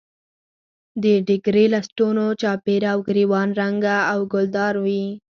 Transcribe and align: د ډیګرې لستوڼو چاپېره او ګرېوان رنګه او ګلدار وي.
د 1.03 1.05
ډیګرې 1.27 1.65
لستوڼو 1.73 2.27
چاپېره 2.41 2.87
او 2.93 2.99
ګرېوان 3.07 3.49
رنګه 3.61 3.97
او 4.11 4.19
ګلدار 4.33 4.73
وي. 4.85 5.05